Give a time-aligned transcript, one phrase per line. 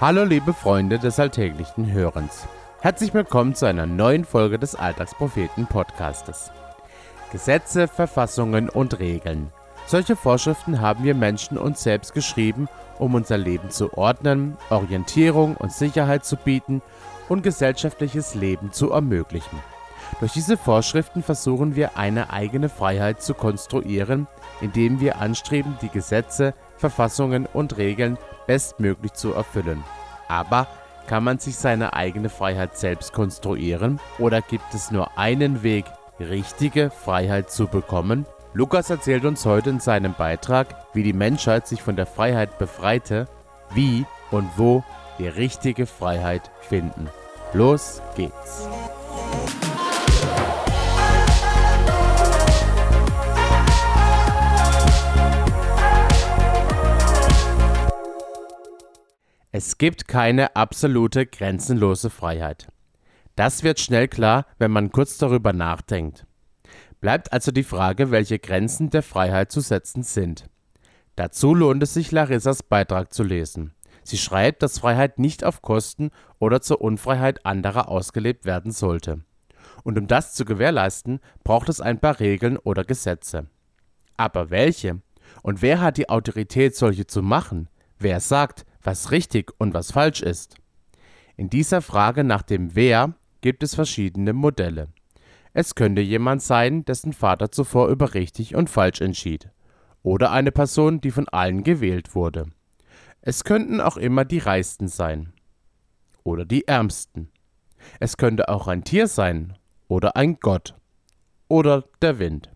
[0.00, 2.48] Hallo liebe Freunde des alltäglichen Hörens.
[2.80, 6.50] Herzlich willkommen zu einer neuen Folge des Alltagspropheten Podcastes.
[7.32, 9.52] Gesetze, Verfassungen und Regeln.
[9.84, 12.66] Solche Vorschriften haben wir Menschen uns selbst geschrieben,
[12.98, 16.80] um unser Leben zu ordnen, Orientierung und Sicherheit zu bieten
[17.28, 19.58] und gesellschaftliches Leben zu ermöglichen.
[20.20, 24.28] Durch diese Vorschriften versuchen wir eine eigene Freiheit zu konstruieren,
[24.62, 28.16] indem wir anstreben, die Gesetze, Verfassungen und Regeln
[28.50, 29.84] bestmöglich zu erfüllen.
[30.26, 30.66] Aber
[31.06, 35.84] kann man sich seine eigene Freiheit selbst konstruieren oder gibt es nur einen Weg,
[36.18, 38.26] richtige Freiheit zu bekommen?
[38.52, 43.28] Lukas erzählt uns heute in seinem Beitrag, wie die Menschheit sich von der Freiheit befreite,
[43.72, 44.82] wie und wo
[45.16, 47.08] wir richtige Freiheit finden.
[47.52, 48.68] Los geht's!
[59.62, 62.68] Es gibt keine absolute grenzenlose Freiheit.
[63.36, 66.24] Das wird schnell klar, wenn man kurz darüber nachdenkt.
[67.02, 70.48] Bleibt also die Frage, welche Grenzen der Freiheit zu setzen sind.
[71.14, 73.74] Dazu lohnt es sich, Larissas Beitrag zu lesen.
[74.02, 79.24] Sie schreibt, dass Freiheit nicht auf Kosten oder zur Unfreiheit anderer ausgelebt werden sollte.
[79.84, 83.46] Und um das zu gewährleisten, braucht es ein paar Regeln oder Gesetze.
[84.16, 85.02] Aber welche?
[85.42, 87.68] Und wer hat die Autorität, solche zu machen?
[87.98, 90.56] Wer sagt, was richtig und was falsch ist.
[91.36, 94.88] In dieser Frage nach dem Wer gibt es verschiedene Modelle.
[95.52, 99.50] Es könnte jemand sein, dessen Vater zuvor über richtig und falsch entschied.
[100.02, 102.46] Oder eine Person, die von allen gewählt wurde.
[103.20, 105.32] Es könnten auch immer die Reichsten sein.
[106.22, 107.30] Oder die Ärmsten.
[107.98, 109.54] Es könnte auch ein Tier sein.
[109.88, 110.74] Oder ein Gott.
[111.48, 112.50] Oder der Wind.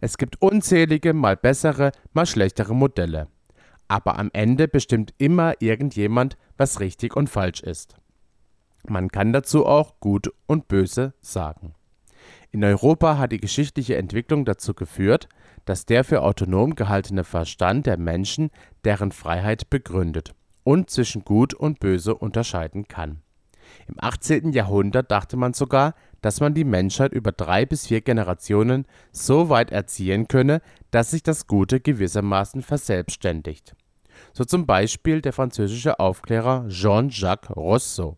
[0.00, 3.28] Es gibt unzählige, mal bessere, mal schlechtere Modelle
[3.90, 7.96] aber am Ende bestimmt immer irgendjemand, was richtig und falsch ist.
[8.86, 11.74] Man kann dazu auch gut und böse sagen.
[12.52, 15.28] In Europa hat die geschichtliche Entwicklung dazu geführt,
[15.64, 18.50] dass der für autonom gehaltene Verstand der Menschen
[18.84, 23.22] deren Freiheit begründet und zwischen gut und böse unterscheiden kann.
[23.88, 24.52] Im 18.
[24.52, 29.72] Jahrhundert dachte man sogar, dass man die Menschheit über drei bis vier Generationen so weit
[29.72, 30.62] erziehen könne,
[30.92, 33.74] dass sich das Gute gewissermaßen verselbstständigt
[34.32, 38.16] so zum Beispiel der französische Aufklärer Jean-Jacques Rousseau.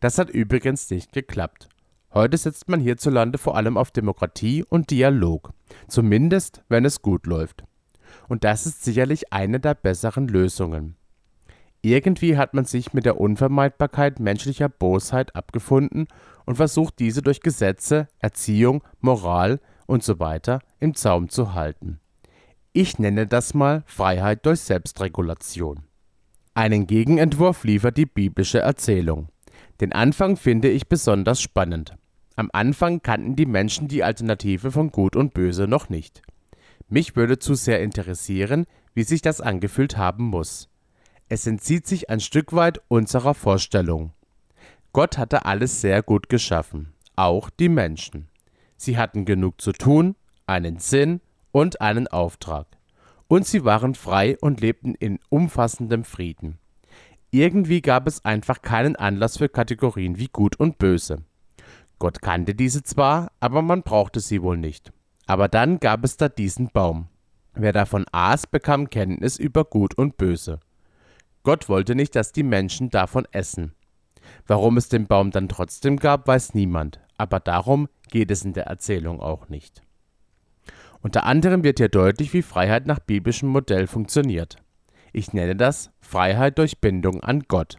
[0.00, 1.68] Das hat übrigens nicht geklappt.
[2.12, 5.52] Heute setzt man hierzulande vor allem auf Demokratie und Dialog,
[5.88, 7.64] zumindest wenn es gut läuft.
[8.28, 10.96] Und das ist sicherlich eine der besseren Lösungen.
[11.82, 16.08] Irgendwie hat man sich mit der Unvermeidbarkeit menschlicher Bosheit abgefunden
[16.44, 20.38] und versucht diese durch Gesetze, Erziehung, Moral usw.
[20.44, 22.00] So im Zaum zu halten.
[22.78, 25.84] Ich nenne das mal Freiheit durch Selbstregulation.
[26.52, 29.30] Einen Gegenentwurf liefert die biblische Erzählung.
[29.80, 31.96] Den Anfang finde ich besonders spannend.
[32.34, 36.20] Am Anfang kannten die Menschen die Alternative von Gut und Böse noch nicht.
[36.86, 40.68] Mich würde zu sehr interessieren, wie sich das angefühlt haben muss.
[41.30, 44.12] Es entzieht sich ein Stück weit unserer Vorstellung.
[44.92, 48.28] Gott hatte alles sehr gut geschaffen, auch die Menschen.
[48.76, 50.14] Sie hatten genug zu tun,
[50.46, 51.22] einen Sinn
[51.56, 52.66] und einen Auftrag.
[53.28, 56.58] Und sie waren frei und lebten in umfassendem Frieden.
[57.30, 61.24] Irgendwie gab es einfach keinen Anlass für Kategorien wie gut und böse.
[61.98, 64.92] Gott kannte diese zwar, aber man brauchte sie wohl nicht.
[65.24, 67.08] Aber dann gab es da diesen Baum.
[67.54, 70.60] Wer davon aß, bekam Kenntnis über Gut und Böse.
[71.42, 73.72] Gott wollte nicht, dass die Menschen davon essen.
[74.46, 78.66] Warum es den Baum dann trotzdem gab, weiß niemand, aber darum geht es in der
[78.66, 79.85] Erzählung auch nicht.
[81.06, 84.56] Unter anderem wird hier deutlich, wie Freiheit nach biblischem Modell funktioniert.
[85.12, 87.78] Ich nenne das Freiheit durch Bindung an Gott.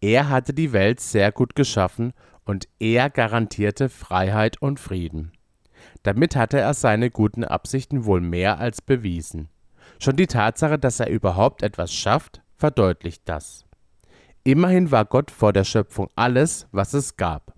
[0.00, 2.12] Er hatte die Welt sehr gut geschaffen
[2.44, 5.30] und er garantierte Freiheit und Frieden.
[6.02, 9.48] Damit hatte er seine guten Absichten wohl mehr als bewiesen.
[10.00, 13.66] Schon die Tatsache, dass er überhaupt etwas schafft, verdeutlicht das.
[14.42, 17.54] Immerhin war Gott vor der Schöpfung alles, was es gab.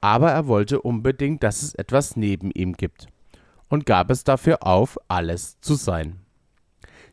[0.00, 3.06] Aber er wollte unbedingt, dass es etwas neben ihm gibt
[3.70, 6.20] und gab es dafür auf, alles zu sein.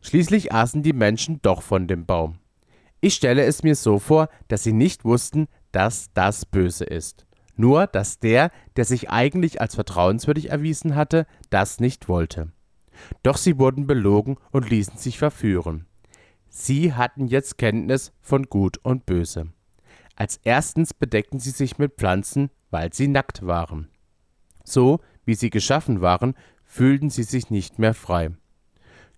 [0.02, 2.40] Schließlich aßen die Menschen doch von dem Baum.
[3.00, 7.26] Ich stelle es mir so vor, dass sie nicht wussten, dass das böse ist.
[7.56, 12.52] Nur, dass der, der sich eigentlich als vertrauenswürdig erwiesen hatte, das nicht wollte.
[13.24, 15.86] Doch sie wurden belogen und ließen sich verführen.
[16.50, 19.48] Sie hatten jetzt Kenntnis von Gut und Böse.
[20.16, 23.90] Als erstens bedeckten sie sich mit Pflanzen, weil sie nackt waren.
[24.64, 26.34] So wie sie geschaffen waren,
[26.66, 28.32] fühlten sie sich nicht mehr frei.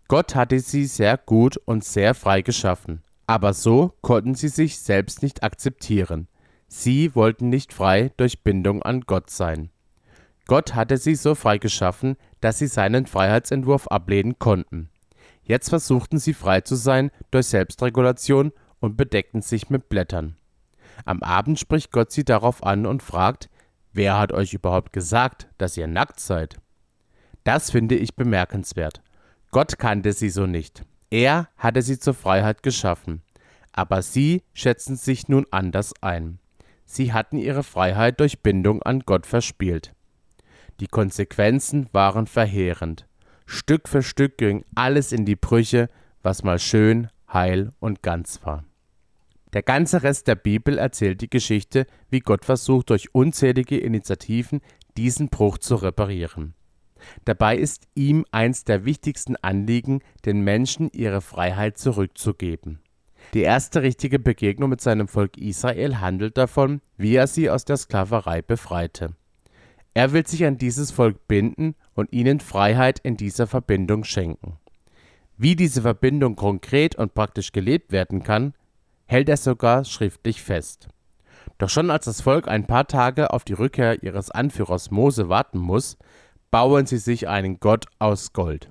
[0.07, 5.21] Gott hatte sie sehr gut und sehr frei geschaffen, Aber so konnten sie sich selbst
[5.21, 6.27] nicht akzeptieren.
[6.67, 9.69] Sie wollten nicht frei durch Bindung an Gott sein.
[10.47, 14.89] Gott hatte sie so frei geschaffen, dass sie seinen Freiheitsentwurf ablehnen konnten.
[15.43, 20.37] Jetzt versuchten sie frei zu sein durch Selbstregulation und bedeckten sich mit Blättern.
[21.05, 23.49] Am Abend spricht Gott sie darauf an und fragt,
[23.93, 26.59] wer hat euch überhaupt gesagt, dass ihr nackt seid?
[27.43, 29.01] Das finde ich bemerkenswert.
[29.51, 30.83] Gott kannte sie so nicht.
[31.09, 33.23] Er hatte sie zur Freiheit geschaffen.
[33.71, 36.39] Aber sie schätzen sich nun anders ein.
[36.85, 39.93] Sie hatten ihre Freiheit durch Bindung an Gott verspielt.
[40.79, 43.07] Die Konsequenzen waren verheerend.
[43.45, 45.89] Stück für Stück ging alles in die Brüche,
[46.21, 48.63] was mal schön, heil und ganz war.
[49.53, 54.61] Der ganze Rest der Bibel erzählt die Geschichte, wie Gott versucht, durch unzählige Initiativen
[54.95, 56.53] diesen Bruch zu reparieren.
[57.25, 62.79] Dabei ist ihm eins der wichtigsten Anliegen, den Menschen ihre Freiheit zurückzugeben.
[63.33, 67.77] Die erste richtige Begegnung mit seinem Volk Israel handelt davon, wie er sie aus der
[67.77, 69.15] Sklaverei befreite.
[69.93, 74.57] Er will sich an dieses Volk binden und ihnen Freiheit in dieser Verbindung schenken.
[75.37, 78.53] Wie diese Verbindung konkret und praktisch gelebt werden kann,
[79.09, 80.87] hält er sogar schriftlich fest.
[81.57, 85.57] Doch schon als das Volk ein paar Tage auf die Rückkehr ihres Anführers Mose warten
[85.57, 85.97] muss,
[86.51, 88.69] bauen sie sich einen Gott aus Gold.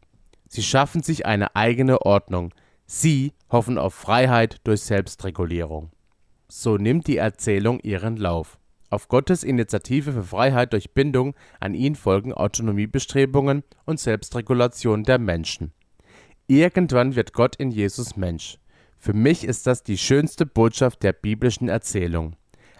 [0.48, 2.54] Sie schaffen sich eine eigene Ordnung.
[2.86, 5.90] Sie hoffen auf Freiheit durch Selbstregulierung.
[6.46, 8.58] So nimmt die Erzählung ihren Lauf.
[8.90, 15.72] Auf Gottes Initiative für Freiheit durch Bindung an ihn folgen Autonomiebestrebungen und Selbstregulation der Menschen.
[16.46, 18.58] Irgendwann wird Gott in Jesus Mensch.
[18.98, 22.36] Für mich ist das die schönste Botschaft der biblischen Erzählung.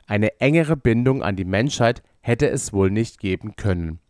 [0.06, 4.00] Eine engere Bindung an die Menschheit hätte es wohl nicht geben können.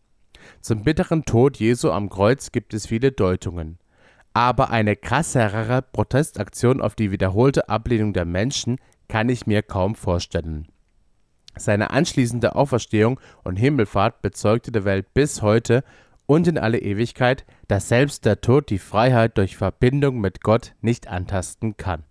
[0.61, 3.77] Zum bitteren Tod Jesu am Kreuz gibt es viele Deutungen.
[4.33, 8.77] Aber eine krasserere Protestaktion auf die wiederholte Ablehnung der Menschen
[9.07, 10.67] kann ich mir kaum vorstellen.
[11.57, 15.83] Seine anschließende Auferstehung und Himmelfahrt bezeugte der Welt bis heute
[16.29, 21.07] und in alle Ewigkeit, dass selbst der Tod die Freiheit durch Verbindung mit Gott nicht
[21.07, 22.03] antasten kann.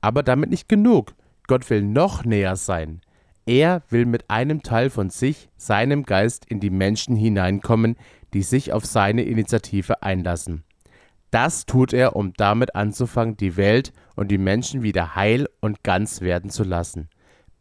[0.00, 1.14] Aber damit nicht genug.
[1.46, 3.00] Gott will noch näher sein.
[3.46, 7.94] Er will mit einem Teil von sich, seinem Geist, in die Menschen hineinkommen,
[8.34, 10.64] die sich auf seine Initiative einlassen.
[11.30, 16.22] Das tut er, um damit anzufangen, die Welt und die Menschen wieder heil und ganz
[16.22, 17.08] werden zu lassen,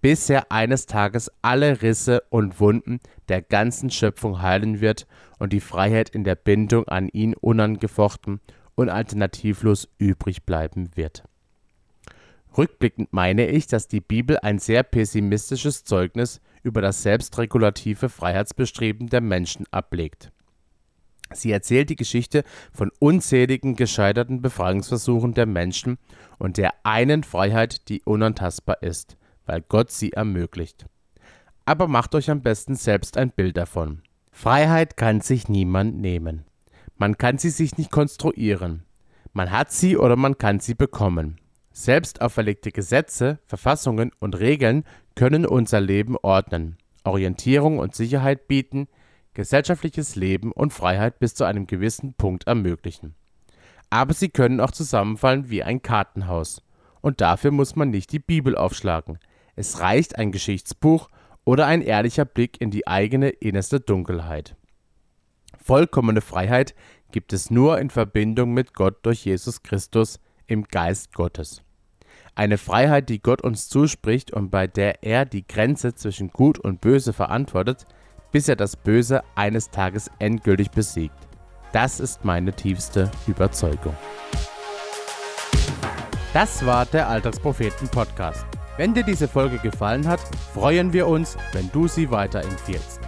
[0.02, 3.00] bis er eines Tages alle Risse und Wunden
[3.30, 5.08] der ganzen Schöpfung heilen wird
[5.40, 8.42] und die Freiheit in der Bindung an ihn unangefochten
[8.76, 11.24] und alternativlos übrig bleiben wird.
[12.58, 19.22] Rückblickend meine ich, dass die Bibel ein sehr pessimistisches Zeugnis über das selbstregulative Freiheitsbestreben der
[19.22, 20.32] Menschen ablegt.
[21.34, 22.44] Sie erzählt die Geschichte
[22.74, 25.98] von unzähligen gescheiterten Befreiungsversuchen der Menschen
[26.40, 29.16] und der einen Freiheit, die unantastbar ist,
[29.46, 30.86] weil Gott sie ermöglicht.
[31.66, 34.02] Aber macht euch am besten selbst ein Bild davon.
[34.32, 36.46] Freiheit kann sich niemand nehmen.
[36.98, 38.84] Man kann sie sich nicht konstruieren.
[39.34, 41.40] Man hat sie oder man kann sie bekommen.
[41.72, 44.84] Selbst auferlegte Gesetze, Verfassungen und Regeln
[45.16, 48.88] können unser Leben ordnen, Orientierung und Sicherheit bieten,
[49.34, 53.16] gesellschaftliches Leben und Freiheit bis zu einem gewissen Punkt ermöglichen.
[53.90, 56.62] Aber sie können auch zusammenfallen wie ein Kartenhaus.
[57.02, 59.20] Und dafür muss man nicht die Bibel aufschlagen.
[59.56, 61.10] Es reicht ein Geschichtsbuch
[61.44, 64.56] oder ein ehrlicher Blick in die eigene innerste Dunkelheit.
[65.62, 66.74] Vollkommene Freiheit
[67.12, 71.62] gibt es nur in Verbindung mit Gott durch Jesus Christus, im Geist Gottes.
[72.36, 76.82] Eine Freiheit, die Gott uns zuspricht und bei der er die Grenze zwischen Gut und
[76.82, 77.86] Böse verantwortet,
[78.32, 81.28] bis er das Böse eines Tages endgültig besiegt.
[81.74, 83.96] Das ist meine tiefste Überzeugung.
[86.34, 88.46] Das war der Alltagspropheten Podcast.
[88.78, 90.22] Wenn dir diese Folge gefallen hat,
[90.54, 93.02] freuen wir uns, wenn du sie weiterempfiehlst.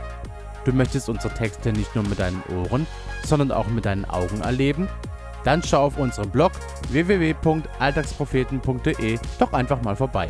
[0.65, 2.85] Du möchtest unsere Texte nicht nur mit deinen Ohren,
[3.23, 4.87] sondern auch mit deinen Augen erleben?
[5.43, 6.51] Dann schau auf unserem Blog
[6.89, 10.29] www.alltagspropheten.de doch einfach mal vorbei.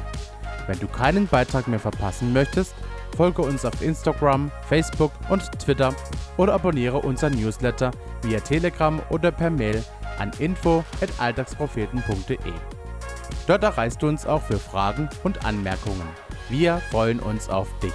[0.68, 2.76] Wenn du keinen Beitrag mehr verpassen möchtest,
[3.16, 5.94] folge uns auf Instagram, Facebook und Twitter
[6.38, 7.90] oder abonniere unseren Newsletter
[8.24, 9.84] via Telegram oder per Mail
[10.18, 12.38] an info@alltagspropheten.de.
[13.48, 16.08] Dort erreichst du uns auch für Fragen und Anmerkungen.
[16.50, 17.94] Wir freuen uns auf dich.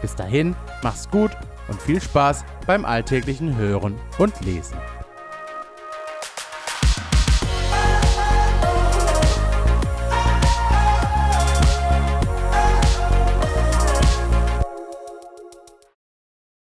[0.00, 1.30] Bis dahin, mach's gut
[1.68, 4.76] und viel Spaß beim alltäglichen Hören und Lesen.